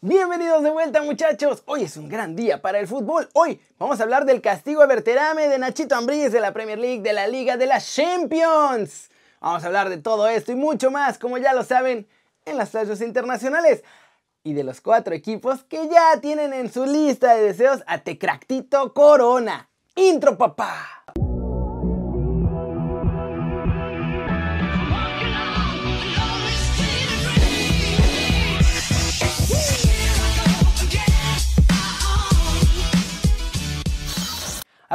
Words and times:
Bienvenidos 0.00 0.62
de 0.62 0.70
vuelta 0.70 1.02
muchachos, 1.02 1.64
hoy 1.66 1.82
es 1.82 1.96
un 1.96 2.08
gran 2.08 2.36
día 2.36 2.62
para 2.62 2.78
el 2.78 2.86
fútbol, 2.86 3.28
hoy 3.32 3.60
vamos 3.80 3.98
a 3.98 4.04
hablar 4.04 4.26
del 4.26 4.40
castigo 4.40 4.80
a 4.80 4.86
Berterame, 4.86 5.48
de 5.48 5.58
Nachito 5.58 5.96
Ambriz, 5.96 6.30
de 6.30 6.38
la 6.38 6.52
Premier 6.52 6.78
League, 6.78 7.02
de 7.02 7.12
la 7.12 7.26
Liga 7.26 7.56
de 7.56 7.66
las 7.66 7.96
Champions. 7.96 9.10
Vamos 9.40 9.64
a 9.64 9.66
hablar 9.66 9.88
de 9.88 9.96
todo 9.96 10.28
esto 10.28 10.52
y 10.52 10.54
mucho 10.54 10.92
más, 10.92 11.18
como 11.18 11.36
ya 11.36 11.52
lo 11.52 11.64
saben, 11.64 12.06
en 12.44 12.56
las 12.56 12.70
playas 12.70 13.00
internacionales. 13.00 13.82
Y 14.44 14.52
de 14.52 14.62
los 14.62 14.80
cuatro 14.80 15.16
equipos 15.16 15.64
que 15.64 15.88
ya 15.88 16.20
tienen 16.20 16.52
en 16.52 16.72
su 16.72 16.86
lista 16.86 17.34
de 17.34 17.42
deseos 17.42 17.82
a 17.88 17.98
Tecractito 17.98 18.94
Corona. 18.94 19.68
Intro 19.96 20.38
papá. 20.38 21.02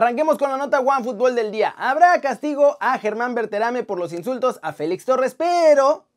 Arranquemos 0.04 0.38
con 0.38 0.52
la 0.52 0.58
nota 0.58 0.82
One 0.82 1.02
Fútbol 1.02 1.34
del 1.34 1.50
día. 1.50 1.74
Habrá 1.78 2.20
castigo 2.20 2.76
a 2.82 3.00
Germán 3.00 3.36
Berterame 3.36 3.84
por 3.84 3.98
los 3.98 4.12
insultos 4.12 4.60
a 4.62 4.74
Félix 4.74 5.06
Torres, 5.06 5.34
pero 5.34 6.08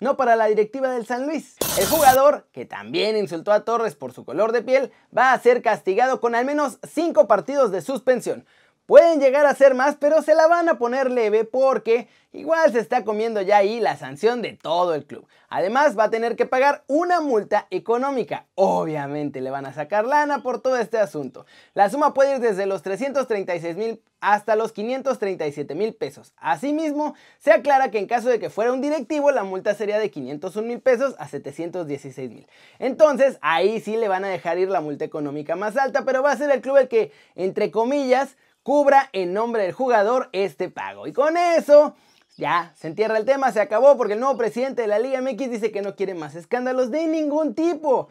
no 0.00 0.16
para 0.16 0.34
la 0.34 0.46
directiva 0.46 0.90
del 0.90 1.06
San 1.06 1.26
Luis. 1.26 1.54
El 1.78 1.86
jugador, 1.86 2.48
que 2.50 2.66
también 2.66 3.16
insultó 3.16 3.52
a 3.52 3.64
Torres 3.64 3.94
por 3.94 4.12
su 4.12 4.24
color 4.24 4.50
de 4.50 4.62
piel, 4.62 4.90
va 5.16 5.32
a 5.32 5.38
ser 5.38 5.62
castigado 5.62 6.20
con 6.20 6.34
al 6.34 6.44
menos 6.44 6.80
5 6.82 7.28
partidos 7.28 7.70
de 7.70 7.82
suspensión. 7.82 8.44
Pueden 8.86 9.18
llegar 9.18 9.46
a 9.46 9.54
ser 9.54 9.74
más, 9.74 9.96
pero 9.96 10.22
se 10.22 10.36
la 10.36 10.46
van 10.46 10.68
a 10.68 10.78
poner 10.78 11.10
leve 11.10 11.44
porque 11.44 12.06
igual 12.32 12.70
se 12.70 12.78
está 12.78 13.04
comiendo 13.04 13.42
ya 13.42 13.56
ahí 13.56 13.80
la 13.80 13.96
sanción 13.96 14.42
de 14.42 14.52
todo 14.52 14.94
el 14.94 15.04
club. 15.04 15.26
Además 15.48 15.98
va 15.98 16.04
a 16.04 16.10
tener 16.10 16.36
que 16.36 16.46
pagar 16.46 16.84
una 16.86 17.20
multa 17.20 17.66
económica. 17.70 18.46
Obviamente 18.54 19.40
le 19.40 19.50
van 19.50 19.66
a 19.66 19.72
sacar 19.72 20.04
lana 20.04 20.44
por 20.44 20.60
todo 20.60 20.76
este 20.76 20.98
asunto. 20.98 21.46
La 21.74 21.90
suma 21.90 22.14
puede 22.14 22.36
ir 22.36 22.40
desde 22.40 22.66
los 22.66 22.82
336 22.82 23.76
mil 23.76 24.00
hasta 24.20 24.54
los 24.54 24.70
537 24.70 25.74
mil 25.74 25.92
pesos. 25.94 26.32
Asimismo, 26.36 27.14
se 27.38 27.50
aclara 27.50 27.90
que 27.90 27.98
en 27.98 28.06
caso 28.06 28.28
de 28.28 28.38
que 28.38 28.50
fuera 28.50 28.72
un 28.72 28.80
directivo, 28.80 29.32
la 29.32 29.42
multa 29.42 29.74
sería 29.74 29.98
de 29.98 30.12
501 30.12 30.66
mil 30.66 30.80
pesos 30.80 31.16
a 31.18 31.26
716 31.26 32.30
mil. 32.30 32.46
Entonces, 32.78 33.38
ahí 33.40 33.80
sí 33.80 33.96
le 33.96 34.06
van 34.06 34.24
a 34.24 34.28
dejar 34.28 34.58
ir 34.58 34.68
la 34.68 34.80
multa 34.80 35.04
económica 35.04 35.56
más 35.56 35.76
alta, 35.76 36.04
pero 36.04 36.22
va 36.22 36.30
a 36.30 36.36
ser 36.36 36.52
el 36.52 36.60
club 36.60 36.76
el 36.76 36.88
que, 36.88 37.10
entre 37.34 37.72
comillas, 37.72 38.36
cubra 38.66 39.10
en 39.12 39.32
nombre 39.32 39.62
del 39.62 39.70
jugador 39.70 40.28
este 40.32 40.68
pago. 40.68 41.06
Y 41.06 41.12
con 41.12 41.36
eso 41.36 41.94
ya 42.36 42.74
se 42.76 42.88
entierra 42.88 43.16
el 43.16 43.24
tema, 43.24 43.52
se 43.52 43.60
acabó 43.60 43.96
porque 43.96 44.14
el 44.14 44.18
nuevo 44.18 44.36
presidente 44.36 44.82
de 44.82 44.88
la 44.88 44.98
Liga 44.98 45.20
MX 45.20 45.50
dice 45.52 45.70
que 45.70 45.82
no 45.82 45.94
quiere 45.94 46.14
más 46.14 46.34
escándalos 46.34 46.90
de 46.90 47.06
ningún 47.06 47.54
tipo. 47.54 48.08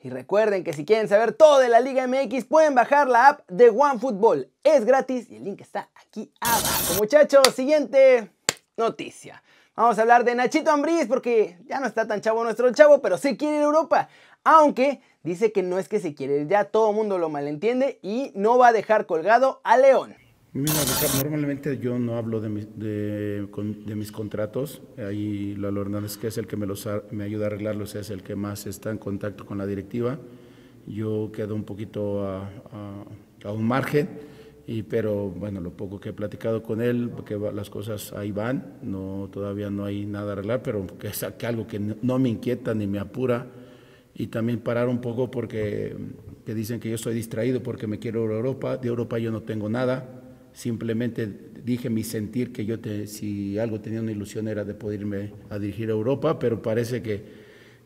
Y 0.00 0.10
recuerden 0.10 0.64
que 0.64 0.72
si 0.72 0.84
quieren 0.84 1.08
saber 1.08 1.34
todo 1.34 1.60
de 1.60 1.68
la 1.68 1.78
Liga 1.78 2.04
MX 2.08 2.46
pueden 2.46 2.74
bajar 2.74 3.06
la 3.06 3.28
app 3.28 3.48
de 3.48 3.70
OneFootball. 3.70 4.50
Es 4.64 4.84
gratis 4.84 5.30
y 5.30 5.36
el 5.36 5.44
link 5.44 5.60
está 5.60 5.88
aquí 5.94 6.32
abajo. 6.40 6.94
Muchachos, 6.98 7.54
siguiente 7.54 8.32
noticia. 8.76 9.40
Vamos 9.76 9.98
a 9.98 10.02
hablar 10.02 10.24
de 10.24 10.34
Nachito 10.34 10.72
Ambriz 10.72 11.06
porque 11.06 11.58
ya 11.66 11.78
no 11.78 11.86
está 11.86 12.08
tan 12.08 12.22
chavo 12.22 12.42
nuestro 12.42 12.72
chavo, 12.72 13.00
pero 13.00 13.18
sí 13.18 13.36
quiere 13.36 13.58
ir 13.58 13.62
a 13.62 13.66
Europa. 13.66 14.08
Aunque 14.48 15.00
dice 15.24 15.50
que 15.50 15.64
no 15.64 15.76
es 15.76 15.88
que 15.88 15.98
se 15.98 16.14
quiere, 16.14 16.46
ya 16.46 16.66
todo 16.66 16.90
el 16.90 16.96
mundo 16.96 17.18
lo 17.18 17.28
malentiende 17.28 17.98
y 18.00 18.30
no 18.36 18.58
va 18.58 18.68
a 18.68 18.72
dejar 18.72 19.06
colgado 19.06 19.60
a 19.64 19.76
León. 19.76 20.14
Mira, 20.52 20.72
normalmente 21.16 21.78
yo 21.78 21.98
no 21.98 22.16
hablo 22.16 22.40
de, 22.40 22.48
mis 22.48 24.12
contratos. 24.12 24.82
Ahí 24.98 25.56
Lalo 25.56 25.82
Hernández, 25.82 26.16
que 26.16 26.28
es 26.28 26.38
el 26.38 26.46
que 26.46 26.56
me, 26.56 26.64
los 26.64 26.88
me 27.10 27.24
ayuda 27.24 27.46
a 27.46 27.46
arreglarlos, 27.48 27.96
es 27.96 28.10
el 28.10 28.22
que 28.22 28.36
más 28.36 28.68
está 28.68 28.92
en 28.92 28.98
contacto 28.98 29.44
con 29.44 29.58
la 29.58 29.66
directiva. 29.66 30.16
Yo 30.86 31.32
quedo 31.32 31.56
un 31.56 31.64
poquito 31.64 32.24
a, 32.24 32.48
a 33.42 33.50
un 33.50 33.64
margen 33.64 34.08
y, 34.64 34.84
pero 34.84 35.28
bueno, 35.28 35.60
lo 35.60 35.72
poco 35.72 35.98
que 35.98 36.10
he 36.10 36.12
platicado 36.12 36.62
con 36.62 36.80
él, 36.80 37.10
que 37.24 37.36
las 37.36 37.68
cosas 37.68 38.12
ahí 38.12 38.30
van, 38.30 38.78
no, 38.80 39.28
todavía 39.32 39.70
no 39.70 39.84
hay 39.84 40.06
nada 40.06 40.28
a 40.28 40.32
arreglar, 40.34 40.62
pero 40.62 40.86
que 41.00 41.08
es 41.08 41.24
algo 41.24 41.66
que 41.66 41.80
no 41.80 42.18
me 42.20 42.28
inquieta 42.28 42.74
ni 42.74 42.86
me 42.86 43.00
apura. 43.00 43.46
Y 44.18 44.28
también 44.28 44.60
parar 44.60 44.88
un 44.88 45.00
poco 45.00 45.30
porque 45.30 45.94
que 46.44 46.54
dicen 46.54 46.80
que 46.80 46.88
yo 46.88 46.94
estoy 46.94 47.14
distraído 47.14 47.62
porque 47.62 47.86
me 47.86 47.98
quiero 47.98 48.24
ir 48.24 48.30
a 48.30 48.36
Europa. 48.36 48.76
De 48.76 48.88
Europa 48.88 49.18
yo 49.18 49.30
no 49.30 49.42
tengo 49.42 49.68
nada. 49.68 50.22
Simplemente 50.52 51.28
dije 51.64 51.90
mi 51.90 52.02
sentir 52.02 52.52
que 52.52 52.64
yo 52.64 52.80
te, 52.80 53.06
si 53.06 53.58
algo 53.58 53.80
tenía 53.80 54.00
una 54.00 54.12
ilusión 54.12 54.48
era 54.48 54.64
de 54.64 54.74
poder 54.74 55.00
irme 55.00 55.32
a 55.50 55.58
dirigir 55.58 55.88
a 55.88 55.92
Europa, 55.92 56.38
pero 56.38 56.62
parece 56.62 57.02
que, 57.02 57.22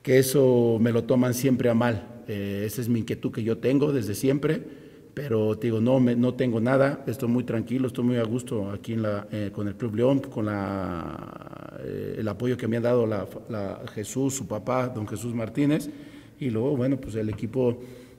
que 0.03 0.19
eso 0.19 0.79
me 0.81 0.93
lo 0.93 1.05
toman 1.05 1.35
siempre 1.35 1.69
a 1.69 1.75
mal. 1.75 2.23
Eh, 2.29 2.63
esa 2.65 2.81
es 2.81 2.89
mi 2.89 3.01
inquietud 3.01 3.33
que 3.33 3.43
yo 3.43 3.59
tengo 3.59 3.93
desde 3.93 4.15
siempre 4.15 4.63
pero 5.15 5.55
digo, 5.55 5.81
no, 5.81 6.01
me, 6.01 6.15
no 6.15 6.35
tengo 6.35 6.61
nada, 6.61 7.05
estoy 7.07 7.29
muy 7.29 7.45
tranquilo, 7.45 7.89
estoy 7.89 8.05
muy 8.05 8.17
a 8.17 8.23
gusto 8.23 8.71
aquí 8.71 8.93
en 8.95 9.03
la, 9.03 9.27
eh, 9.31 9.51
con 9.53 9.69
el 9.69 9.75
Club 9.75 9.97
León, 9.97 10.21
con 10.21 10.47
la, 10.47 11.79
eh, 11.81 12.17
el 12.19 12.29
apoyo 12.29 12.57
que 12.57 12.69
me 12.69 12.77
ha 12.77 12.81
dado 12.81 13.07
la, 13.07 13.83
Jesús, 13.93 14.35
su 14.35 14.47
papá, 14.47 14.89
don 14.89 15.07
Jesús 15.07 15.35
Martínez, 15.35 15.91
y 16.41 16.51
luego, 16.51 16.77
bueno, 16.77 17.01
pues 17.01 17.15
el 17.15 17.29
equipo 17.29 17.79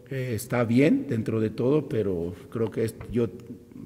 eh, 0.09 0.33
está 0.35 0.63
bien 0.63 1.07
dentro 1.09 1.41
de 1.41 1.49
todo, 1.49 1.89
pero 1.89 2.33
creo 2.49 2.69
que 2.69 2.89
yo 3.11 3.27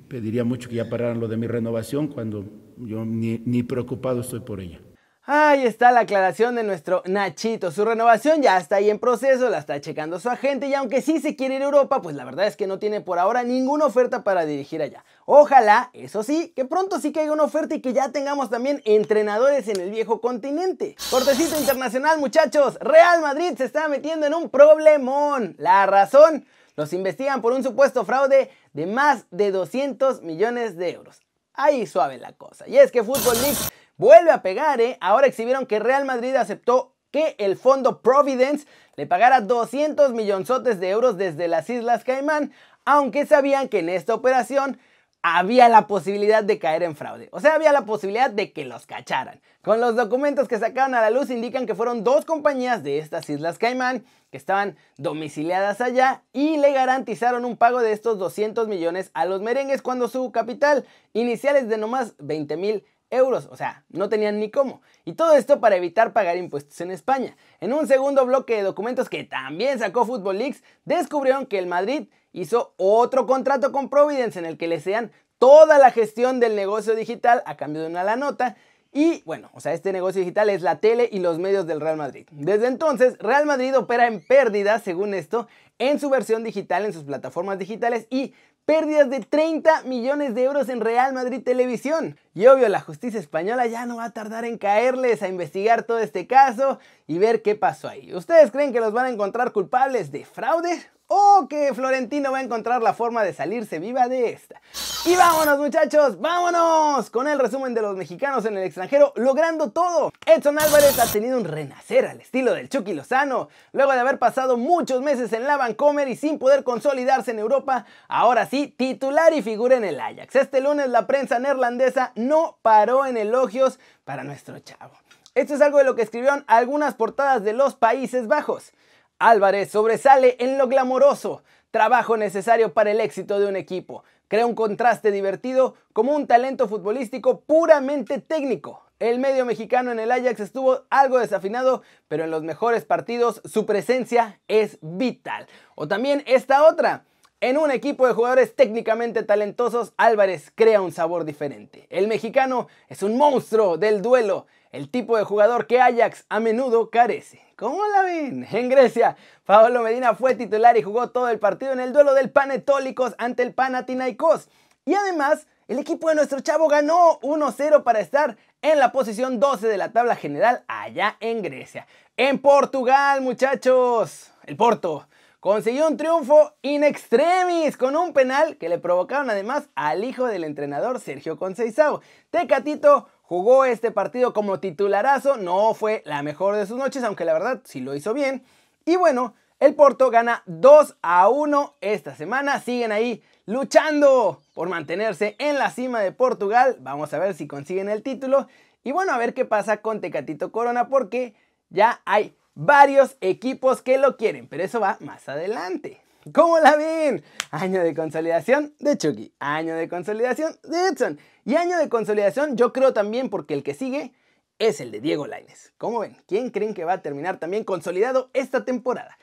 pediría 0.08 0.44
mucho 0.44 0.70
que 0.70 0.76
ya 0.76 0.90
pararan 0.90 1.20
lo 1.20 1.28
de 1.28 1.38
mi 1.38 1.48
renovación 1.48 2.08
cuando 2.08 2.46
yo 2.78 3.06
ni, 3.06 3.42
ni 3.46 3.64
preocupado 3.64 4.22
estoy 4.22 4.42
por 4.42 4.60
ella. 4.60 4.80
Ahí 5.28 5.66
está 5.66 5.92
la 5.92 6.02
aclaración 6.02 6.54
de 6.54 6.62
nuestro 6.62 7.02
Nachito. 7.08 7.72
Su 7.72 7.84
renovación 7.84 8.44
ya 8.44 8.60
está 8.60 8.76
ahí 8.76 8.92
en 8.92 9.00
proceso, 9.00 9.50
la 9.50 9.58
está 9.58 9.82
checando 9.82 10.20
su 10.20 10.30
agente 10.30 10.68
y 10.68 10.76
aunque 10.76 11.02
sí 11.02 11.20
se 11.20 11.36
quiere 11.36 11.56
ir 11.56 11.64
a 11.64 11.66
Europa, 11.66 12.00
pues 12.00 12.16
la 12.16 12.26
verdad 12.26 12.46
es 12.46 12.56
que 12.56 12.68
no 12.68 12.78
tiene 12.78 13.02
por 13.02 13.18
ahora 13.18 13.42
ninguna 13.42 13.86
oferta 13.86 14.24
para 14.24 14.46
dirigir 14.46 14.84
allá. 14.84 15.04
Ojalá, 15.26 15.90
eso 15.94 16.22
sí, 16.22 16.54
que 16.56 16.66
pronto 16.66 17.00
sí 17.00 17.12
caiga 17.12 17.34
una 17.34 17.42
oferta 17.42 17.74
y 17.74 17.82
que 17.82 17.92
ya 17.92 18.12
tengamos 18.12 18.52
también 18.52 18.84
entrenadores 18.86 19.68
en 19.68 19.80
el 19.80 19.90
viejo 19.90 20.22
continente. 20.22 20.96
Cortecito 21.10 21.60
internacional, 21.60 22.20
muchachos. 22.20 22.78
Real 22.80 23.20
Madrid 23.22 23.54
se 23.58 23.66
está 23.66 23.88
metiendo 23.88 24.28
en 24.28 24.36
un 24.36 24.52
problemón. 24.52 25.56
La 25.58 25.88
razón, 25.88 26.46
los 26.76 26.94
investigan 26.94 27.42
por 27.42 27.54
un 27.54 27.64
supuesto 27.64 28.06
fraude 28.06 28.52
de 28.74 28.86
más 28.86 29.26
de 29.32 29.50
200 29.50 30.22
millones 30.22 30.78
de 30.78 30.92
euros. 30.92 31.24
Ahí 31.56 31.88
suave 31.88 32.20
la 32.20 32.34
cosa. 32.34 32.68
Y 32.68 32.78
es 32.78 32.92
que 32.92 33.04
Football 33.04 33.42
League 33.42 33.58
Vuelve 33.98 34.32
a 34.32 34.42
pegar, 34.42 34.82
¿eh? 34.82 34.98
Ahora 35.00 35.28
exhibieron 35.28 35.66
que 35.66 35.80
Real 35.80 36.04
Madrid 36.04 36.36
aceptó 36.36 36.94
que 37.12 37.36
el 37.38 37.56
fondo 37.56 38.02
Providence 38.02 38.68
le 38.98 39.08
pagara 39.08 39.40
200 39.40 40.12
millonzotes 40.12 40.82
de 40.82 40.90
euros 40.90 41.18
desde 41.18 41.48
las 41.48 41.70
Islas 41.70 42.04
Caimán, 42.04 42.52
aunque 42.84 43.26
sabían 43.26 43.70
que 43.70 43.80
en 43.80 43.88
esta 43.88 44.14
operación 44.14 44.78
había 45.22 45.70
la 45.70 45.88
posibilidad 45.88 46.44
de 46.44 46.60
caer 46.60 46.84
en 46.84 46.96
fraude. 46.96 47.30
O 47.32 47.40
sea, 47.40 47.56
había 47.56 47.72
la 47.72 47.86
posibilidad 47.86 48.30
de 48.30 48.52
que 48.52 48.66
los 48.66 48.86
cacharan. 48.86 49.42
Con 49.64 49.82
los 49.82 49.96
documentos 49.96 50.48
que 50.48 50.60
sacaron 50.60 50.94
a 50.94 51.02
la 51.02 51.10
luz 51.10 51.32
indican 51.32 51.66
que 51.66 51.74
fueron 51.74 52.04
dos 52.04 52.26
compañías 52.26 52.84
de 52.84 53.00
estas 53.00 53.28
Islas 53.30 53.58
Caimán 53.58 54.06
que 54.30 54.38
estaban 54.38 54.76
domiciliadas 54.98 55.82
allá 55.82 56.22
y 56.34 56.58
le 56.58 56.74
garantizaron 56.74 57.46
un 57.46 57.58
pago 57.58 57.80
de 57.80 57.94
estos 57.94 58.20
200 58.20 58.68
millones 58.68 59.10
a 59.14 59.26
los 59.26 59.42
merengues 59.42 59.82
cuando 59.82 60.10
su 60.10 60.32
capital 60.32 60.86
inicial 61.14 61.56
es 61.56 61.70
de 61.70 61.78
nomás 61.78 62.14
20 62.20 62.58
mil 62.58 62.84
euros, 63.10 63.48
o 63.52 63.56
sea, 63.56 63.86
no 63.90 64.10
tenían 64.10 64.40
ni 64.40 64.50
cómo. 64.50 64.82
Y 65.04 65.14
todo 65.14 65.36
esto 65.36 65.60
para 65.60 65.76
evitar 65.76 66.14
pagar 66.14 66.38
impuestos 66.38 66.80
en 66.82 66.92
España. 66.92 67.38
En 67.60 67.74
un 67.74 67.88
segundo 67.88 68.26
bloque 68.26 68.56
de 68.56 68.64
documentos 68.64 69.10
que 69.10 69.24
también 69.24 69.80
sacó 69.80 70.06
Football 70.06 70.38
Leaks, 70.38 70.64
descubrieron 70.86 71.46
que 71.46 71.60
el 71.60 71.68
Madrid 71.68 72.10
hizo 72.32 72.74
otro 72.78 73.26
contrato 73.26 73.72
con 73.72 73.90
Providence 73.90 74.38
en 74.38 74.46
el 74.46 74.58
que 74.58 74.68
le 74.68 74.80
sean 74.80 75.12
toda 75.40 75.78
la 75.78 75.92
gestión 75.92 76.40
del 76.40 76.56
negocio 76.56 76.96
digital 76.96 77.44
a 77.46 77.58
cambio 77.58 77.82
de 77.82 77.88
una 77.88 78.04
la 78.04 78.16
nota. 78.16 78.56
Y 78.92 79.24
bueno, 79.26 79.50
o 79.54 79.60
sea, 79.60 79.74
este 79.74 79.92
negocio 79.92 80.22
digital 80.22 80.50
es 80.50 80.62
la 80.62 80.80
tele 80.80 81.10
y 81.12 81.20
los 81.20 81.38
medios 81.38 81.68
del 81.68 81.82
Real 81.82 81.98
Madrid. 81.98 82.28
Desde 82.32 82.68
entonces, 82.68 83.18
Real 83.20 83.46
Madrid 83.46 83.78
opera 83.78 84.08
en 84.08 84.26
pérdidas, 84.26 84.84
según 84.84 85.14
esto, 85.14 85.48
en 85.80 86.00
su 86.00 86.10
versión 86.10 86.46
digital, 86.46 86.86
en 86.86 86.94
sus 86.94 87.04
plataformas 87.04 87.60
digitales 87.60 88.08
y 88.10 88.34
pérdidas 88.66 89.10
de 89.10 89.20
30 89.20 89.84
millones 89.84 90.34
de 90.34 90.44
euros 90.44 90.70
en 90.70 90.82
Real 90.82 91.14
Madrid 91.14 91.42
Televisión. 91.44 92.18
Y 92.34 92.48
obvio, 92.48 92.68
la 92.68 92.82
justicia 92.82 93.20
española 93.20 93.68
ya 93.68 93.86
no 93.86 93.98
va 93.98 94.06
a 94.06 94.14
tardar 94.14 94.44
en 94.46 94.58
caerles 94.58 95.22
a 95.22 95.28
investigar 95.28 95.84
todo 95.84 96.00
este 96.00 96.28
caso 96.28 96.80
y 97.08 97.20
ver 97.20 97.42
qué 97.42 97.56
pasó 97.56 97.88
ahí. 97.88 98.14
¿Ustedes 98.14 98.52
creen 98.52 98.74
que 98.74 98.80
los 98.80 98.94
van 98.94 99.06
a 99.06 99.10
encontrar 99.10 99.52
culpables 99.52 100.12
de 100.12 100.26
fraude? 100.26 100.82
¿O 101.08 101.48
que 101.48 101.72
Florentino 101.76 102.32
va 102.32 102.40
a 102.40 102.42
encontrar 102.42 102.82
la 102.82 102.96
forma 102.96 103.24
de 103.24 103.32
salirse 103.32 103.78
viva 103.78 104.08
de 104.08 104.30
esta? 104.30 104.60
Y 105.06 105.16
vámonos 105.16 105.60
muchachos, 105.60 106.20
vámonos 106.20 107.12
con 107.12 107.28
el 107.28 107.38
resumen 107.38 107.76
de 107.76 107.84
los 107.84 107.96
mexicanos 107.96 108.44
en 108.46 108.58
el 108.58 108.64
extranjero 108.64 109.14
logrando 109.16 109.70
todo. 109.70 110.12
Edson 110.26 110.58
Álvarez 110.58 110.98
ha 110.98 111.06
tenido 111.06 111.38
un 111.38 111.46
renacer 111.46 112.08
al 112.08 112.22
estilo 112.22 112.56
del 112.56 112.70
Chucky 112.70 112.96
Lozano. 112.96 113.50
Luego 113.72 113.92
de 113.92 114.00
haber 114.00 114.18
pasado 114.18 114.58
muchos 114.58 115.04
meses 115.04 115.32
en 115.34 115.44
la 115.44 115.58
Vancomer 115.58 116.08
y 116.08 116.16
sin 116.16 116.40
poder 116.40 116.64
consolidarse 116.64 117.30
en 117.30 117.38
Europa, 117.38 117.86
ahora 118.08 118.48
sí 118.48 118.74
titular 118.76 119.32
y 119.34 119.44
figura 119.44 119.76
en 119.76 119.84
el 119.84 120.00
Ajax. 120.00 120.36
Este 120.36 120.60
lunes 120.60 120.90
la 120.90 121.06
prensa 121.06 121.38
neerlandesa 121.38 122.14
no 122.16 122.58
paró 122.64 123.06
en 123.06 123.18
elogios 123.18 123.78
para 124.06 124.24
nuestro 124.24 124.58
chavo. 124.58 124.96
Esto 125.36 125.54
es 125.54 125.62
algo 125.62 125.78
de 125.78 125.84
lo 125.84 125.94
que 125.94 126.02
escribieron 126.02 126.46
algunas 126.48 126.96
portadas 126.96 127.44
de 127.44 127.54
los 127.54 127.76
Países 127.76 128.26
Bajos. 128.26 128.72
Álvarez 129.20 129.72
sobresale 129.72 130.36
en 130.40 130.58
lo 130.58 130.68
glamoroso, 130.68 131.42
trabajo 131.72 132.18
necesario 132.18 132.74
para 132.74 132.92
el 132.92 133.00
éxito 133.00 133.40
de 133.40 133.48
un 133.48 133.56
equipo. 133.56 134.04
Crea 134.28 134.46
un 134.46 134.56
contraste 134.56 135.12
divertido 135.12 135.76
como 135.94 136.14
un 136.14 136.28
talento 136.28 136.68
futbolístico 136.68 137.40
puramente 137.42 138.20
técnico. 138.20 138.86
El 139.00 139.20
medio 139.20 139.46
mexicano 139.46 139.92
en 139.92 140.00
el 140.00 140.12
Ajax 140.12 140.40
estuvo 140.40 140.84
algo 140.90 141.20
desafinado, 141.20 141.82
pero 142.08 142.26
en 142.26 142.32
los 142.32 142.44
mejores 142.44 142.84
partidos 142.84 143.42
su 143.46 143.66
presencia 143.66 144.42
es 144.48 144.80
vital. 144.82 145.48
O 145.76 145.88
también 145.88 146.24
esta 146.28 146.68
otra. 146.68 147.06
En 147.46 147.60
un 147.60 147.70
equipo 147.70 148.08
de 148.08 148.14
jugadores 148.16 148.56
técnicamente 148.56 149.22
talentosos, 149.22 149.94
Álvarez 149.98 150.52
crea 150.56 150.82
un 150.82 150.92
sabor 150.92 151.26
diferente. 151.26 151.86
El 151.92 152.08
mexicano 152.08 152.68
es 152.90 153.04
un 153.04 153.20
monstruo 153.20 153.78
del 153.78 154.02
duelo, 154.02 154.48
el 154.72 154.90
tipo 154.90 155.16
de 155.16 155.26
jugador 155.26 155.68
que 155.68 155.80
Ajax 155.80 156.26
a 156.28 156.40
menudo 156.40 156.90
carece. 156.90 157.40
¿Cómo 157.56 157.86
la 157.86 158.02
ven? 158.02 158.48
En 158.52 158.68
Grecia, 158.68 159.16
Pablo 159.46 159.84
Medina 159.84 160.16
fue 160.16 160.34
titular 160.34 160.76
y 160.76 160.82
jugó 160.82 161.12
todo 161.12 161.30
el 161.30 161.38
partido 161.38 161.72
en 161.72 161.82
el 161.82 161.94
duelo 161.94 162.16
del 162.16 162.32
Panetólicos 162.32 163.14
ante 163.20 163.44
el 163.44 163.54
Panathinaikos. 163.54 164.50
Y 164.84 164.96
además, 164.96 165.46
el 165.68 165.78
equipo 165.78 166.10
de 166.10 166.16
nuestro 166.16 166.40
chavo 166.40 166.68
ganó 166.68 167.20
1-0 167.20 167.84
para 167.84 168.00
estar 168.00 168.38
en 168.64 168.80
la 168.80 168.92
posición 168.92 169.40
12 169.40 169.68
de 169.68 169.78
la 169.78 169.92
tabla 169.92 170.16
general 170.16 170.64
allá 170.68 171.16
en 171.20 171.44
Grecia. 171.44 171.86
En 172.18 172.40
Portugal, 172.40 173.22
muchachos, 173.22 174.32
el 174.48 174.56
Porto 174.56 175.06
consiguió 175.46 175.88
un 175.88 175.96
triunfo 175.96 176.56
in 176.64 176.84
extremis 176.84 177.78
con 177.78 177.96
un 177.96 178.14
penal 178.14 178.58
que 178.58 178.68
le 178.68 178.80
provocaron 178.80 179.30
además 179.30 179.70
al 179.76 180.04
hijo 180.04 180.26
del 180.26 180.44
entrenador 180.44 181.00
Sergio 181.00 181.38
Conceição. 181.38 182.00
Tecatito 182.32 183.08
jugó 183.22 183.64
este 183.64 183.92
partido 183.92 184.34
como 184.34 184.60
titularazo, 184.60 185.38
no 185.38 185.76
fue 185.76 186.02
la 186.04 186.24
mejor 186.24 186.56
de 186.56 186.66
sus 186.66 186.80
noches, 186.80 187.04
aunque 187.04 187.26
la 187.26 187.34
verdad 187.34 187.62
sí 187.64 187.80
lo 187.80 187.94
hizo 187.94 188.16
bien. 188.16 188.44
Y 188.86 188.96
bueno, 188.96 189.36
el 189.60 189.76
Porto 189.76 190.10
gana 190.10 190.42
2 190.48 190.96
a 191.04 191.30
1 191.30 191.76
esta 191.80 192.16
semana, 192.16 192.60
siguen 192.60 192.92
ahí 192.92 193.22
luchando 193.46 194.42
por 194.56 194.68
mantenerse 194.68 195.36
en 195.38 195.60
la 195.60 195.70
cima 195.70 196.00
de 196.00 196.12
Portugal. 196.12 196.78
Vamos 196.80 197.14
a 197.14 197.20
ver 197.20 197.36
si 197.36 197.46
consiguen 197.46 197.88
el 197.88 198.02
título. 198.02 198.48
Y 198.84 198.94
bueno, 198.94 199.14
a 199.14 199.20
ver 199.20 199.36
qué 199.36 199.46
pasa 199.46 199.78
con 199.78 200.02
Tecatito 200.02 200.52
Corona 200.52 200.88
porque 200.88 201.36
ya 201.70 202.02
hay 202.06 202.36
varios 202.56 203.18
equipos 203.22 203.82
que 203.82 203.98
lo 203.98 204.18
quieren, 204.18 204.48
pero 204.48 204.64
eso 204.64 204.80
va 204.80 204.98
más 205.02 205.30
adelante. 205.30 206.02
¿Cómo 206.34 206.58
la 206.60 206.76
ven? 206.76 207.24
Año 207.52 207.84
de 207.84 207.94
consolidación 207.94 208.74
de 208.80 208.98
Chucky, 208.98 209.34
año 209.40 209.76
de 209.76 209.88
consolidación 209.88 210.58
de 210.64 210.88
Edson 210.88 211.20
y 211.46 211.56
año 211.56 211.78
de 211.78 211.88
consolidación 211.88 212.58
yo 212.58 212.74
creo 212.74 212.94
también 212.94 213.30
porque 213.30 213.54
el 213.54 213.62
que 213.62 213.76
sigue 213.76 214.14
es 214.58 214.82
el 214.82 214.90
de 214.90 215.02
Diego 215.02 215.28
Laines. 215.28 215.74
¿Cómo 215.78 216.00
ven? 216.00 216.18
¿Quién 216.28 216.50
creen 216.50 216.74
que 216.74 216.86
va 216.86 216.94
a 216.94 217.02
terminar 217.04 217.38
también 217.38 217.64
consolidado 217.64 218.32
esta 218.34 218.66
temporada? 218.66 219.20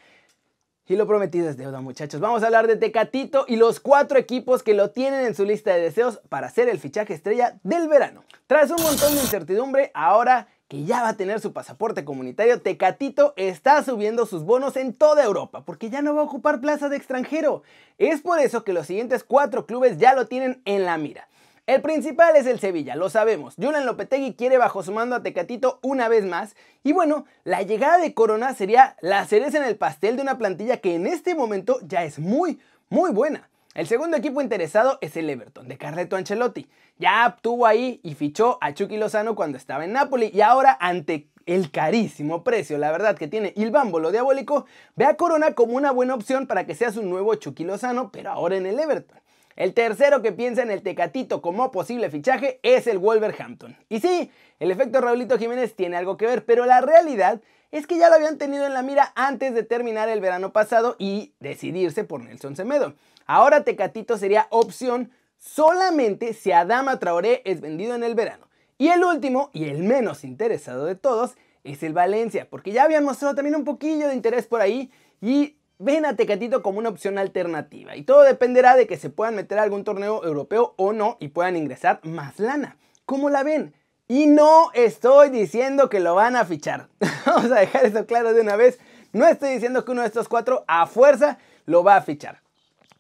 Y 0.93 0.97
lo 0.97 1.07
prometido 1.07 1.49
es 1.49 1.57
deuda, 1.57 1.81
muchachos. 1.81 2.21
Vamos 2.21 2.43
a 2.43 2.47
hablar 2.47 2.67
de 2.67 2.77
Tecatito 2.77 3.47
y 3.49 3.57
los 3.57 3.81
cuatro 3.81 4.19
equipos 4.19 4.63
que 4.63 4.75
lo 4.75 4.91
tienen 4.91 5.25
en 5.25 5.35
su 5.35 5.47
lista 5.47 5.73
de 5.73 5.81
deseos 5.81 6.21
para 6.29 6.49
hacer 6.49 6.69
el 6.69 6.79
fichaje 6.79 7.15
estrella 7.15 7.59
del 7.63 7.89
verano. 7.89 8.25
Tras 8.47 8.71
un 8.71 8.83
montón 8.83 9.15
de 9.15 9.23
incertidumbre, 9.23 9.91
ahora 9.95 10.49
que 10.73 10.85
ya 10.85 11.03
va 11.03 11.11
a 11.11 11.17
tener 11.19 11.39
su 11.39 11.53
pasaporte 11.53 12.03
comunitario, 12.03 12.63
Tecatito 12.63 13.35
está 13.37 13.85
subiendo 13.85 14.25
sus 14.25 14.43
bonos 14.43 14.75
en 14.79 14.95
toda 14.95 15.23
Europa, 15.23 15.67
porque 15.67 15.91
ya 15.91 16.01
no 16.01 16.15
va 16.15 16.23
a 16.23 16.25
ocupar 16.25 16.63
plaza 16.63 16.89
de 16.89 16.97
extranjero. 16.97 17.63
Es 17.99 18.23
por 18.23 18.39
eso 18.39 18.65
que 18.65 18.73
los 18.73 18.87
siguientes 18.87 19.23
cuatro 19.23 19.67
clubes 19.67 19.99
ya 19.99 20.15
lo 20.15 20.29
tienen 20.29 20.63
en 20.65 20.87
la 20.87 20.97
mira. 20.97 21.29
El 21.67 21.83
principal 21.83 22.37
es 22.37 22.47
el 22.47 22.59
Sevilla, 22.59 22.97
lo 22.97 23.11
sabemos. 23.11 23.57
Julian 23.57 23.85
Lopetegui 23.85 24.35
quiere 24.35 24.57
bajo 24.57 24.83
su 24.83 24.93
mando 24.93 25.15
a 25.15 25.23
Tecatito 25.23 25.79
una 25.83 26.09
vez 26.09 26.25
más. 26.25 26.57
Y 26.83 26.95
bueno, 26.95 27.27
la 27.45 27.61
llegada 27.61 27.99
de 27.99 28.15
Corona 28.15 28.55
sería 28.55 28.97
la 29.03 29.27
cereza 29.27 29.59
en 29.59 29.65
el 29.65 29.77
pastel 29.77 30.17
de 30.17 30.23
una 30.23 30.39
plantilla 30.39 30.79
que 30.79 30.95
en 30.95 31.07
este 31.07 31.35
momento 31.35 31.81
ya 31.83 32.03
es 32.03 32.19
muy, 32.19 32.59
muy 32.89 33.11
buena. 33.11 33.51
El 33.75 33.87
segundo 33.87 34.19
equipo 34.19 34.43
interesado 34.43 34.99
es 35.01 35.17
el 35.17 35.31
Everton, 35.31 35.67
de 35.67 35.79
Carleto 35.79 36.17
Ancelotti. 36.17 36.69
Ya 36.99 37.27
obtuvo 37.27 37.67
ahí 37.67 38.01
y 38.03 38.15
fichó 38.15 38.59
a 38.61 38.75
Chucky 38.75 38.99
Lozano 38.99 39.35
cuando 39.35 39.57
estaba 39.57 39.87
en 39.87 39.93
Napoli 39.93 40.31
y 40.33 40.43
ahora 40.43 40.77
ante 40.79 41.29
el 41.47 41.71
carísimo 41.71 42.45
precio, 42.45 42.77
la 42.77 42.93
verdad 42.93 43.17
que 43.17 43.29
tiene 43.29 43.55
Il 43.57 43.71
Bámbolo 43.71 44.13
Diabólico, 44.13 44.67
ve 44.95 45.07
a 45.07 45.17
Corona 45.17 45.55
como 45.55 45.75
una 45.75 45.91
buena 45.91 46.15
opción 46.15 46.47
para 46.47 46.67
que 46.67 46.75
sea 46.75 46.93
su 46.93 47.03
nuevo 47.03 47.35
Chucky 47.35 47.65
Lozano, 47.65 48.13
pero 48.13 48.31
ahora 48.31 48.57
en 48.57 48.67
el 48.67 48.79
Everton. 48.79 49.19
El 49.57 49.73
tercero 49.73 50.21
que 50.21 50.33
piensa 50.33 50.63
en 50.63 50.71
el 50.71 50.83
Tecatito 50.83 51.41
como 51.41 51.71
posible 51.71 52.11
fichaje 52.11 52.61
es 52.63 52.87
el 52.87 52.99
Wolverhampton. 52.99 53.77
Y 53.89 54.01
sí, 54.01 54.31
el 54.61 54.71
efecto 54.71 55.01
Raulito 55.01 55.39
Jiménez 55.39 55.75
tiene 55.75 55.97
algo 55.97 56.19
que 56.19 56.27
ver, 56.27 56.45
pero 56.45 56.67
la 56.67 56.83
realidad 56.83 57.41
es 57.73 57.87
que 57.87 57.99
ya 57.99 58.11
lo 58.11 58.15
habían 58.15 58.39
tenido 58.39 58.67
en 58.67 58.75
la 58.75 58.83
mira 58.83 59.13
antes 59.17 59.55
de 59.55 59.63
terminar 59.63 60.09
el 60.11 60.21
verano 60.21 60.53
pasado 60.53 60.95
y 60.99 61.33
decidirse 61.41 62.05
por 62.05 62.21
Nelson 62.21 62.55
Semedo. 62.55 62.95
Ahora 63.27 63.65
Tecatito 63.65 64.19
sería 64.19 64.47
opción 64.51 65.11
solamente 65.39 66.35
si 66.35 66.53
Adama 66.53 66.99
Traoré 66.99 67.43
es 67.45 67.61
vendido 67.61 67.95
en 67.95 68.05
el 68.05 68.15
verano. 68.15 68.47
Y 68.79 68.89
el 68.89 69.03
último, 69.05 69.51
y 69.53 69.65
el 69.65 69.83
menos 69.83 70.23
interesado 70.23 70.85
de 70.85 70.97
todos, 70.97 71.33
es 71.65 71.83
el 71.83 71.95
Valencia, 71.95 72.49
porque 72.51 72.73
ya 72.73 72.85
habían 72.85 73.05
mostrado 73.05 73.35
también 73.35 73.57
un 73.57 73.65
poquillo 73.65 74.09
de 74.09 74.15
interés 74.15 74.47
por 74.47 74.61
ahí 74.61 74.91
y 75.21 75.57
ven 75.79 76.05
a 76.05 76.15
Tecatito 76.15 76.63
como 76.63 76.79
una 76.79 76.91
opción 76.91 77.19
alternativa 77.19 77.97
y 77.97 78.03
todo 78.03 78.23
dependerá 78.23 78.77
de 78.77 78.87
que 78.87 78.97
se 78.97 79.11
puedan 79.11 79.35
meter 79.35 79.59
a 79.59 79.63
algún 79.63 79.85
torneo 79.85 80.25
europeo 80.25 80.75
o 80.77 80.93
no 80.93 81.17
y 81.21 81.29
puedan 81.29 81.57
ingresar 81.57 82.01
más 82.05 82.39
lana. 82.39 82.77
¿Cómo 83.07 83.31
la 83.31 83.43
ven? 83.43 83.75
Y 84.13 84.27
no 84.27 84.71
estoy 84.75 85.31
diciendo 85.31 85.89
que 85.89 85.99
lo 85.99 86.15
van 86.15 86.37
a 86.37 86.45
fichar. 86.45 86.87
Vamos 87.25 87.51
a 87.51 87.61
dejar 87.61 87.87
eso 87.87 88.05
claro 88.05 88.35
de 88.35 88.43
una 88.43 88.57
vez. 88.57 88.79
No 89.15 89.27
estoy 89.27 89.55
diciendo 89.55 89.87
que 89.87 89.93
uno 89.93 90.03
de 90.03 90.07
estos 90.07 90.29
cuatro 90.29 90.67
a 90.69 90.87
fuerza 90.87 91.39
lo 91.65 91.83
va 91.83 91.97
a 91.97 92.03
fichar. 92.03 92.43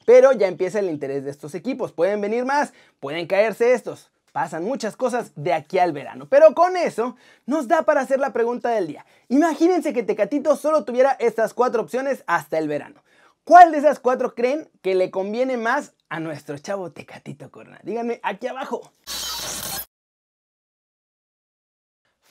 Pero 0.06 0.32
ya 0.32 0.48
empieza 0.48 0.78
el 0.78 0.88
interés 0.88 1.24
de 1.24 1.30
estos 1.30 1.54
equipos. 1.54 1.92
Pueden 1.92 2.22
venir 2.22 2.46
más, 2.46 2.72
pueden 2.98 3.26
caerse 3.26 3.74
estos. 3.74 4.10
Pasan 4.32 4.64
muchas 4.64 4.96
cosas 4.96 5.32
de 5.36 5.52
aquí 5.52 5.78
al 5.78 5.92
verano. 5.92 6.28
Pero 6.30 6.54
con 6.54 6.78
eso 6.78 7.14
nos 7.44 7.68
da 7.68 7.82
para 7.82 8.00
hacer 8.00 8.18
la 8.18 8.32
pregunta 8.32 8.70
del 8.70 8.86
día. 8.86 9.04
Imagínense 9.28 9.92
que 9.92 10.02
Tecatito 10.02 10.56
solo 10.56 10.84
tuviera 10.84 11.10
estas 11.20 11.52
cuatro 11.52 11.82
opciones 11.82 12.24
hasta 12.26 12.56
el 12.56 12.68
verano. 12.68 13.02
¿Cuál 13.44 13.72
de 13.72 13.76
esas 13.76 14.00
cuatro 14.00 14.34
creen 14.34 14.70
que 14.80 14.94
le 14.94 15.10
conviene 15.10 15.58
más 15.58 15.92
a 16.08 16.20
nuestro 16.20 16.56
chavo 16.56 16.90
Tecatito 16.90 17.50
Corona? 17.50 17.80
Díganme 17.82 18.18
aquí 18.22 18.46
abajo. 18.46 18.90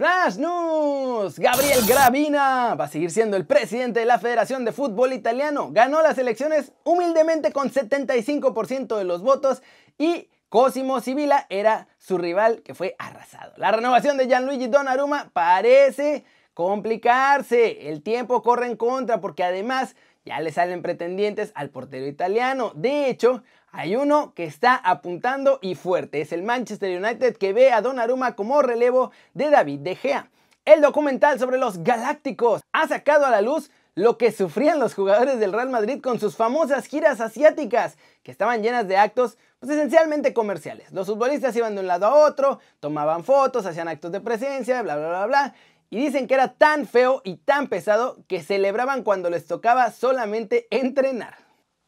Flash 0.02 0.38
News. 0.38 1.38
Gabriel 1.38 1.86
Gravina 1.88 2.74
va 2.74 2.86
a 2.86 2.88
seguir 2.88 3.12
siendo 3.12 3.38
el 3.38 3.46
presidente 3.46 4.00
de 4.00 4.08
la 4.08 4.18
Federación 4.18 4.66
de 4.66 4.72
Fútbol 4.72 5.14
Italiano. 5.14 5.70
Ganó 5.72 6.02
las 6.02 6.18
elecciones 6.18 6.74
humildemente 6.84 7.52
con 7.52 7.70
75% 7.70 8.98
de 8.98 9.04
los 9.04 9.22
votos 9.22 9.62
y 10.00 10.28
Cosimo 10.50 11.02
Sibila 11.02 11.46
era 11.52 11.88
su 12.00 12.18
rival 12.18 12.64
que 12.64 12.74
fue 12.74 12.96
arrasado. 12.98 13.54
La 13.58 13.72
renovación 13.72 14.18
de 14.18 14.26
Gianluigi 14.26 14.66
Donnarumma 14.66 15.30
parece 15.34 16.26
complicarse. 16.56 17.88
El 17.92 18.02
tiempo 18.02 18.42
corre 18.42 18.66
en 18.66 18.78
contra 18.78 19.22
porque 19.22 19.44
además 19.44 19.96
ya 20.26 20.40
le 20.40 20.52
salen 20.52 20.82
pretendientes 20.82 21.52
al 21.54 21.70
portero 21.70 22.08
italiano. 22.08 22.72
De 22.74 23.08
hecho, 23.08 23.44
hay 23.72 23.96
uno 23.96 24.34
que 24.36 24.44
está 24.44 24.76
apuntando 24.76 25.60
y 25.62 25.76
fuerte. 25.76 26.22
Es 26.22 26.32
el 26.32 26.44
Manchester 26.44 27.02
United 27.02 27.38
que 27.38 27.54
ve 27.54 27.72
a 27.72 27.82
Donnarumma 27.82 28.36
como 28.36 28.62
relevo 28.62 29.12
de 29.34 29.50
David 29.50 29.80
De 29.80 29.96
Gea. 29.96 30.30
El 30.66 30.82
documental 30.82 31.40
sobre 31.40 31.58
los 31.58 31.84
Galácticos 31.84 32.62
ha 32.74 32.88
sacado 32.88 33.26
a 33.26 33.32
la 33.32 33.42
luz 33.42 33.72
lo 33.96 34.18
que 34.18 34.32
sufrían 34.32 34.80
los 34.80 34.94
jugadores 34.94 35.40
del 35.40 35.54
Real 35.54 35.70
Madrid 35.70 36.02
con 36.02 36.20
sus 36.20 36.36
famosas 36.36 36.86
giras 36.86 37.20
asiáticas, 37.20 37.98
que 38.24 38.32
estaban 38.32 38.62
llenas 38.62 38.88
de 38.88 38.98
actos 38.98 39.38
pues, 39.60 39.72
esencialmente 39.72 40.34
comerciales. 40.34 40.92
Los 40.92 41.08
futbolistas 41.08 41.56
iban 41.56 41.76
de 41.76 41.82
un 41.82 41.88
lado 41.88 42.06
a 42.06 42.16
otro, 42.16 42.60
tomaban 42.80 43.24
fotos, 43.24 43.66
hacían 43.66 43.88
actos 43.88 44.12
de 44.12 44.22
presencia, 44.22 44.82
bla, 44.82 44.96
bla, 44.96 45.10
bla, 45.10 45.26
bla. 45.26 45.56
Y 45.90 45.98
dicen 45.98 46.28
que 46.28 46.36
era 46.36 46.54
tan 46.54 46.88
feo 46.88 47.22
y 47.26 47.36
tan 47.38 47.68
pesado 47.68 48.18
que 48.28 48.42
celebraban 48.42 49.04
cuando 49.04 49.30
les 49.30 49.46
tocaba 49.46 49.92
solamente 49.92 50.68
entrenar. 50.70 51.41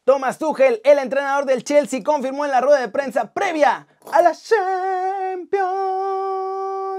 Thomas 0.04 0.38
Tuchel, 0.38 0.82
el 0.84 0.98
entrenador 0.98 1.46
del 1.46 1.64
Chelsea, 1.64 2.02
confirmó 2.02 2.44
en 2.44 2.50
la 2.50 2.60
rueda 2.60 2.78
de 2.78 2.88
prensa 2.88 3.32
previa 3.32 3.86
a 4.12 4.20
la 4.20 4.34
Champions 4.34 5.64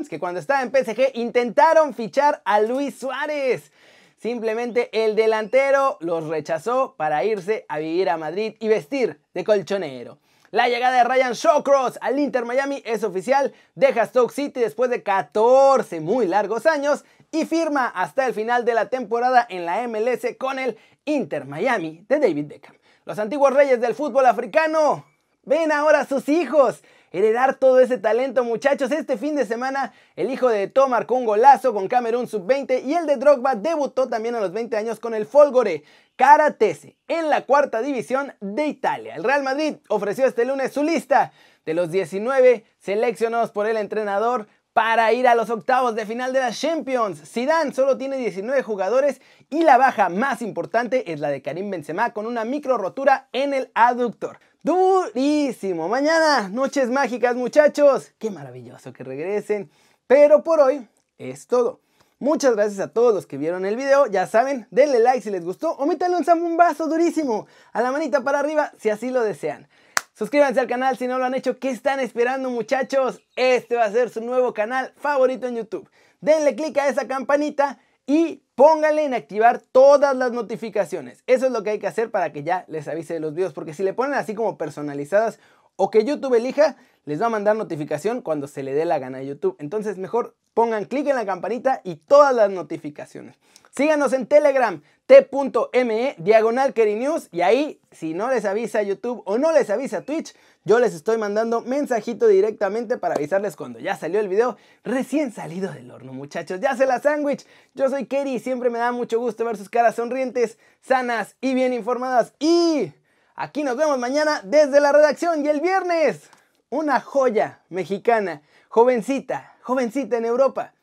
que 0.10 0.18
cuando 0.18 0.40
estaba 0.40 0.64
en 0.64 0.72
PSG 0.72 1.12
intentaron 1.14 1.94
fichar 1.94 2.42
a 2.46 2.60
Luis 2.62 2.98
Suárez. 2.98 3.72
Simplemente 4.18 4.90
el 4.92 5.16
delantero 5.16 5.98
los 6.00 6.28
rechazó 6.28 6.96
para 6.98 7.24
irse 7.24 7.68
a 7.70 7.78
vivir 7.78 8.10
a 8.10 8.18
Madrid 8.18 8.56
y 8.60 8.70
vestir 8.70 9.22
de 9.36 9.44
colchonero. 9.44 10.18
La 10.50 10.68
llegada 10.68 10.98
de 10.98 11.04
Ryan 11.04 11.34
Shawcross 11.34 12.00
al 12.02 12.18
Inter 12.18 12.44
Miami 12.44 12.82
es 12.86 13.04
oficial, 13.04 13.54
deja 13.76 14.08
Stoke 14.08 14.34
City 14.34 14.62
después 14.62 14.90
de 14.90 15.04
14 15.04 16.00
muy 16.00 16.26
largos 16.26 16.66
años 16.66 17.06
y 17.32 17.46
firma 17.46 17.86
hasta 17.86 18.26
el 18.26 18.34
final 18.34 18.66
de 18.66 18.74
la 18.74 18.90
temporada 18.90 19.46
en 19.48 19.66
la 19.66 19.88
MLS 19.88 20.26
con 20.40 20.58
el 20.58 20.76
Inter 21.06 21.46
Miami 21.46 22.04
de 22.10 22.20
David 22.20 22.48
Beckham. 22.48 22.76
Los 23.06 23.20
antiguos 23.20 23.54
reyes 23.54 23.80
del 23.80 23.94
fútbol 23.94 24.26
africano 24.26 25.06
ven 25.44 25.72
ahora 25.72 26.00
a 26.00 26.06
sus 26.08 26.28
hijos 26.28 26.82
heredar 27.12 27.54
todo 27.54 27.80
ese 27.80 28.00
talento, 28.00 28.44
muchachos. 28.44 28.92
Este 28.92 29.16
fin 29.16 29.36
de 29.36 29.46
semana, 29.46 29.94
el 30.16 30.32
hijo 30.32 30.50
de 30.50 30.64
Eto'o 30.64 30.88
marcó 30.88 31.14
un 31.14 31.26
golazo 31.26 31.72
con 31.72 31.88
Camerún 31.88 32.28
sub-20 32.28 32.84
y 32.84 32.96
el 32.96 33.06
de 33.06 33.18
Drogba 33.18 33.54
debutó 33.54 34.10
también 34.10 34.34
a 34.34 34.40
los 34.40 34.54
20 34.54 34.76
años 34.76 35.00
con 35.00 35.14
el 35.14 35.28
Folgore 35.28 35.84
Karatese 36.16 36.98
en 37.08 37.30
la 37.30 37.46
cuarta 37.46 37.84
división 37.84 38.34
de 38.42 38.66
Italia. 38.66 39.14
El 39.16 39.24
Real 39.24 39.44
Madrid 39.44 39.76
ofreció 39.88 40.26
este 40.26 40.44
lunes 40.44 40.74
su 40.74 40.82
lista 40.82 41.32
de 41.64 41.76
los 41.76 41.92
19 41.92 42.66
seleccionados 42.80 43.52
por 43.52 43.68
el 43.68 43.78
entrenador 43.78 44.48
para 44.76 45.14
ir 45.14 45.26
a 45.26 45.36
los 45.36 45.50
octavos 45.50 45.96
de 45.96 46.06
final 46.06 46.34
de 46.34 46.42
la 46.42 46.52
Champions. 46.52 47.22
Zidane 47.32 47.72
solo 47.72 47.98
tiene 47.98 48.18
19 48.18 48.62
jugadores 48.62 49.22
y 49.50 49.64
la 49.64 49.78
baja 49.78 50.10
más 50.10 50.42
importante 50.42 51.14
es 51.14 51.22
la 51.22 51.30
de 51.30 51.42
Karim 51.42 51.72
Benzema 51.72 52.12
con 52.12 52.26
una 52.26 52.44
micro 52.44 52.78
rotura 52.78 53.30
en 53.32 53.54
el 53.54 53.72
aductor. 53.74 54.38
Durísimo. 54.64 55.88
Mañana, 55.88 56.50
noches 56.50 56.90
mágicas, 56.90 57.38
muchachos. 57.38 58.12
Qué 58.20 58.30
maravilloso 58.30 58.92
que 58.92 59.06
regresen. 59.06 59.72
Pero 60.08 60.44
por 60.44 60.60
hoy 60.60 60.86
es 61.18 61.48
todo. 61.48 61.80
Muchas 62.20 62.54
gracias 62.54 62.82
a 62.82 62.92
todos 62.92 63.14
los 63.14 63.26
que 63.26 63.38
vieron 63.38 63.66
el 63.66 63.78
video. 63.78 64.08
Ya 64.08 64.28
saben, 64.28 64.68
denle 64.72 65.00
like 65.00 65.22
si 65.22 65.32
les 65.32 65.46
gustó 65.46 65.72
o 65.72 65.86
métanle 65.86 66.18
un 66.18 66.26
zambumbazo 66.26 66.88
durísimo 66.88 67.48
a 67.72 67.82
la 67.82 67.94
manita 67.94 68.26
para 68.26 68.40
arriba 68.40 68.74
si 68.78 68.90
así 68.90 69.10
lo 69.10 69.22
desean. 69.24 69.70
Suscríbanse 70.18 70.62
al 70.62 70.68
canal 70.68 70.98
si 70.98 71.08
no 71.08 71.18
lo 71.20 71.26
han 71.26 71.36
hecho. 71.36 71.60
¿Qué 71.60 71.70
están 71.70 72.00
esperando 72.00 72.50
muchachos? 72.50 73.22
Este 73.36 73.76
va 73.76 73.84
a 73.84 73.92
ser 73.92 74.10
su 74.10 74.22
nuevo 74.22 74.54
canal 74.54 74.94
favorito 74.96 75.46
en 75.46 75.58
YouTube. 75.58 75.90
Denle 76.22 76.56
click 76.56 76.78
a 76.78 76.88
esa 76.88 77.06
campanita 77.06 77.80
y 78.06 78.42
pónganle 78.56 79.04
en 79.04 79.14
activar 79.14 79.60
todas 79.60 80.16
las 80.16 80.32
notificaciones. 80.32 81.22
Eso 81.28 81.48
es 81.48 81.52
lo 81.52 81.64
que 81.64 81.72
hay 81.72 81.80
que 81.80 81.88
hacer 81.88 82.12
para 82.12 82.32
que 82.32 82.44
ya 82.44 82.64
les 82.70 82.88
avise 82.88 83.14
de 83.14 83.20
los 83.20 83.34
videos. 83.34 83.52
Porque 83.52 83.74
si 83.74 83.84
le 83.84 83.94
ponen 83.94 84.14
así 84.14 84.36
como 84.36 84.58
personalizadas 84.58 85.38
o 85.76 85.92
que 85.92 86.04
YouTube 86.04 86.36
elija, 86.36 86.78
les 87.06 87.22
va 87.22 87.28
a 87.28 87.30
mandar 87.30 87.56
notificación 87.56 88.22
cuando 88.22 88.48
se 88.48 88.64
le 88.64 88.74
dé 88.74 88.86
la 88.86 89.00
gana 89.00 89.20
a 89.20 89.24
YouTube. 89.24 89.56
Entonces 89.60 89.98
mejor 89.98 90.36
pongan 90.54 90.86
clic 90.86 91.08
en 91.08 91.16
la 91.16 91.26
campanita 91.26 91.82
y 91.84 91.98
todas 91.98 92.34
las 92.34 92.50
notificaciones. 92.50 93.38
Síganos 93.76 94.14
en 94.14 94.26
Telegram, 94.26 94.82
t.me, 95.06 96.16
diagonal 96.18 96.74
News, 96.76 97.28
y 97.34 97.42
ahí, 97.42 97.82
si 97.92 98.14
no 98.14 98.30
les 98.30 98.46
avisa 98.46 98.82
YouTube 98.82 99.22
o 99.26 99.38
no 99.38 99.52
les 99.52 99.70
avisa 99.70 100.04
Twitch, 100.04 100.34
yo 100.64 100.80
les 100.80 100.96
estoy 100.96 101.18
mandando 101.18 101.60
mensajito 101.60 102.26
directamente 102.28 102.98
para 102.98 103.16
avisarles 103.16 103.58
cuando 103.58 103.80
ya 103.80 103.98
salió 103.98 104.22
el 104.22 104.30
video 104.30 104.56
recién 104.86 105.34
salido 105.34 105.74
del 105.74 105.92
horno, 105.92 106.14
muchachos. 106.14 106.62
Ya 106.62 106.74
se 106.78 106.86
la 106.86 107.02
sándwich. 107.02 107.46
Yo 107.74 107.90
soy 107.90 108.06
Kerry 108.06 108.36
y 108.36 108.40
siempre 108.40 108.70
me 108.70 108.80
da 108.80 108.94
mucho 108.94 109.20
gusto 109.20 109.44
ver 109.44 109.58
sus 109.58 109.70
caras 109.70 109.96
sonrientes, 109.96 110.58
sanas 110.80 111.36
y 111.42 111.54
bien 111.54 111.74
informadas. 111.74 112.34
Y 112.40 112.94
aquí 113.36 113.64
nos 113.64 113.78
vemos 113.78 113.98
mañana 114.00 114.42
desde 114.44 114.80
la 114.80 114.92
redacción 114.92 115.46
y 115.46 115.50
el 115.50 115.62
viernes. 115.62 116.30
Una 116.70 117.00
joya 117.00 117.62
mexicana, 117.70 118.42
jovencita, 118.70 119.56
jovencita 119.62 120.18
en 120.18 120.26
Europa. 120.26 120.74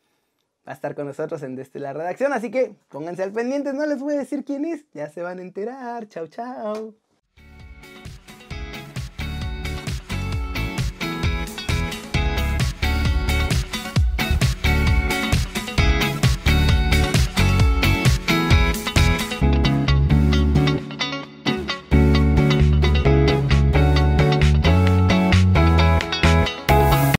Va 0.66 0.72
a 0.72 0.74
estar 0.74 0.94
con 0.94 1.06
nosotros 1.06 1.42
en 1.42 1.56
Desde 1.56 1.80
la 1.80 1.92
Redacción, 1.92 2.32
así 2.32 2.50
que 2.50 2.76
pónganse 2.88 3.24
al 3.24 3.32
pendiente, 3.32 3.72
no 3.72 3.84
les 3.84 3.98
voy 3.98 4.14
a 4.14 4.18
decir 4.18 4.44
quién 4.44 4.64
es, 4.64 4.84
ya 4.92 5.10
se 5.10 5.20
van 5.20 5.40
a 5.40 5.42
enterar. 5.42 6.06
Chao, 6.08 6.28
chao. 6.28 6.94